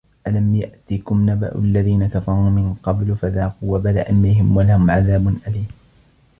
أَلَم 0.27 0.55
يَأتِكُم 0.55 1.29
نَبَأُ 1.29 1.55
الَّذينَ 1.55 2.07
كَفَروا 2.09 2.49
مِن 2.49 2.73
قَبلُ 2.73 3.15
فَذاقوا 3.17 3.77
وَبالَ 3.77 3.97
أَمرِهِم 3.97 4.57
وَلَهُم 4.57 4.91
عَذابٌ 4.91 5.27
أَليمٌ 5.47 5.67